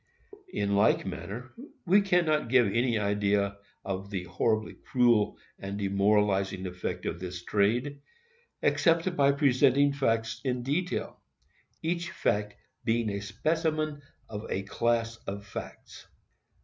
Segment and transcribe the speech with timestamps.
[0.51, 1.51] In like manner,
[1.85, 8.01] we cannot give any idea of the horribly cruel and demoralizing effect of this trade,
[8.63, 11.21] except by presenting facts in detail,
[11.83, 16.07] each fact being a specimen of a class of facts.